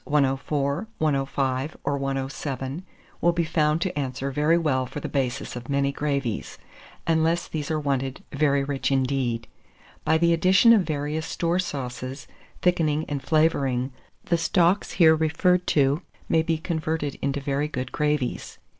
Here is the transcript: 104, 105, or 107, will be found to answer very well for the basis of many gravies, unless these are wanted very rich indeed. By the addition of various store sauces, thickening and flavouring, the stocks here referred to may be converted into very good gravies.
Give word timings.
104, 0.05 0.87
105, 0.97 1.77
or 1.83 1.95
107, 1.95 2.83
will 3.21 3.31
be 3.31 3.43
found 3.43 3.79
to 3.79 3.95
answer 3.95 4.31
very 4.31 4.57
well 4.57 4.87
for 4.87 4.99
the 4.99 5.07
basis 5.07 5.55
of 5.55 5.69
many 5.69 5.91
gravies, 5.91 6.57
unless 7.05 7.47
these 7.47 7.69
are 7.69 7.79
wanted 7.79 8.23
very 8.33 8.63
rich 8.63 8.91
indeed. 8.91 9.47
By 10.03 10.17
the 10.17 10.33
addition 10.33 10.73
of 10.73 10.81
various 10.81 11.27
store 11.27 11.59
sauces, 11.59 12.25
thickening 12.63 13.05
and 13.07 13.21
flavouring, 13.21 13.91
the 14.25 14.39
stocks 14.39 14.93
here 14.93 15.15
referred 15.15 15.67
to 15.67 16.01
may 16.27 16.41
be 16.41 16.57
converted 16.57 17.19
into 17.21 17.39
very 17.39 17.67
good 17.67 17.91
gravies. 17.91 18.57